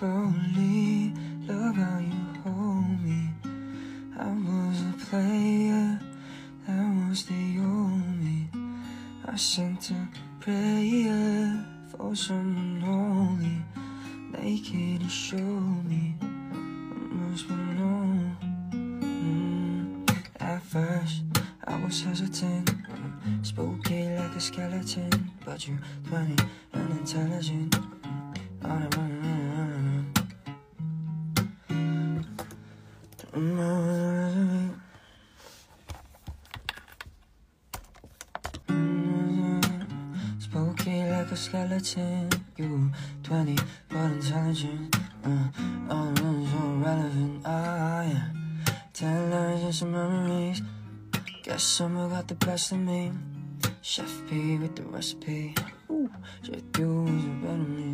[0.00, 1.12] slowly.
[1.46, 3.28] Love how you hold me.
[4.18, 6.00] I was a player,
[6.66, 8.48] that was the only.
[9.26, 10.08] I sent a
[10.40, 13.58] prayer for someone only.
[14.32, 15.52] Naked and show
[15.90, 18.36] me what must be known.
[18.72, 21.24] Mm, at first,
[21.64, 22.70] I was hesitant.
[23.42, 26.36] Spooky like a skeleton, but you're funny
[26.72, 27.76] and intelligent.
[28.64, 29.29] All I wanna
[40.40, 42.28] Spooky like a skeleton.
[42.56, 42.90] You
[43.22, 43.56] 20
[43.88, 44.96] but intelligent.
[45.24, 45.48] Uh,
[45.90, 47.42] all so relevant.
[47.44, 48.28] Ah, yeah.
[48.92, 50.62] Ten lines and some memories.
[51.44, 53.12] Guess summer got the best of me.
[53.80, 55.54] Chef P with the recipe.
[55.88, 56.10] Ooh,
[56.42, 57.89] just you is better me.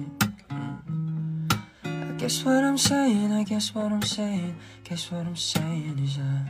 [2.26, 6.42] Guess what I'm saying, I guess what I'm saying, guess what I'm saying is I,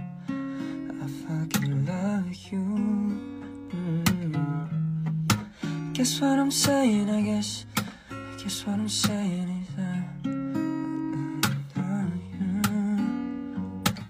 [1.04, 2.64] I fucking love you.
[3.76, 4.32] Mm.
[5.92, 7.66] Guess what I'm saying, I guess,
[8.10, 10.02] I guess what I'm saying is I,
[11.76, 12.52] I love you.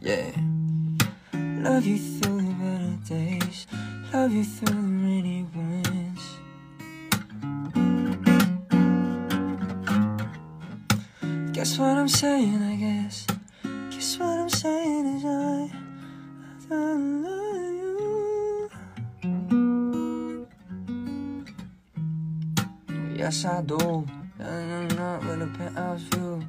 [0.03, 0.31] Yeah.
[1.69, 3.67] Love you through the better days,
[4.15, 5.66] love you through the rainy winds.
[11.57, 13.27] Guess what I'm saying, I guess.
[13.91, 15.71] Guess what I'm saying is I,
[16.67, 18.69] I don't love you.
[23.17, 24.07] Yes, I do.
[24.39, 26.47] And I'm not with a penthouse view.